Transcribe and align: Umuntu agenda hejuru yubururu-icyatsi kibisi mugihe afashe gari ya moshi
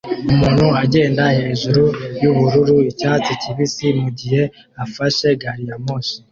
Umuntu 0.31 0.65
agenda 0.83 1.23
hejuru 1.39 1.83
yubururu-icyatsi 2.21 3.31
kibisi 3.41 3.87
mugihe 4.01 4.41
afashe 4.83 5.27
gari 5.41 5.63
ya 5.69 5.77
moshi 5.85 6.17